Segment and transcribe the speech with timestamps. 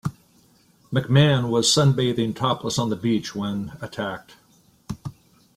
[0.91, 4.33] McMahon was sunbathing topless on the beach when attacked.